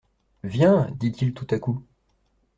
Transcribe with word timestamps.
Viens! 0.43 0.89
dit-il 0.99 1.35
tout 1.35 1.45
à 1.51 1.59
coup. 1.59 1.83